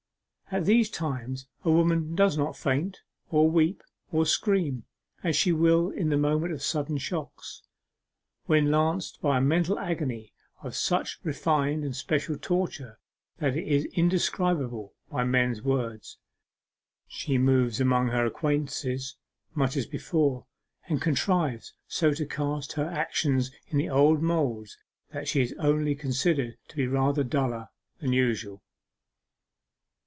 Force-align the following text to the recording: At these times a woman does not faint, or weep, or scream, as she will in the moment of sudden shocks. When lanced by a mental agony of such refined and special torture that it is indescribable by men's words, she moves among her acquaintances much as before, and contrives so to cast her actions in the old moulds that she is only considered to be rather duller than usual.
At 0.53 0.65
these 0.65 0.89
times 0.89 1.47
a 1.63 1.71
woman 1.71 2.13
does 2.13 2.37
not 2.37 2.57
faint, 2.57 2.99
or 3.29 3.49
weep, 3.49 3.81
or 4.11 4.25
scream, 4.25 4.83
as 5.23 5.37
she 5.37 5.53
will 5.53 5.89
in 5.91 6.09
the 6.09 6.17
moment 6.17 6.51
of 6.51 6.61
sudden 6.61 6.97
shocks. 6.97 7.61
When 8.47 8.69
lanced 8.69 9.21
by 9.21 9.37
a 9.37 9.41
mental 9.41 9.79
agony 9.79 10.33
of 10.61 10.75
such 10.75 11.19
refined 11.23 11.85
and 11.85 11.95
special 11.95 12.35
torture 12.37 12.99
that 13.37 13.55
it 13.55 13.65
is 13.65 13.85
indescribable 13.93 14.93
by 15.09 15.23
men's 15.23 15.61
words, 15.61 16.17
she 17.07 17.37
moves 17.37 17.79
among 17.79 18.09
her 18.09 18.25
acquaintances 18.25 19.15
much 19.55 19.77
as 19.77 19.85
before, 19.85 20.47
and 20.89 21.01
contrives 21.01 21.75
so 21.87 22.11
to 22.11 22.25
cast 22.25 22.73
her 22.73 22.89
actions 22.89 23.51
in 23.67 23.77
the 23.77 23.89
old 23.89 24.21
moulds 24.21 24.77
that 25.13 25.29
she 25.29 25.41
is 25.41 25.53
only 25.59 25.95
considered 25.95 26.57
to 26.67 26.75
be 26.75 26.87
rather 26.87 27.23
duller 27.23 27.69
than 28.01 28.11
usual. 28.11 28.61